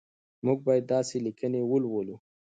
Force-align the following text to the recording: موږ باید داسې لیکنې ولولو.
موږ 0.45 0.59
باید 0.67 0.83
داسې 0.93 1.15
لیکنې 1.25 1.61
ولولو. 1.69 2.15